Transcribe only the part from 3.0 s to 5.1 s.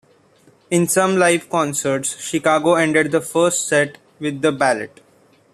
the first set with the Ballet.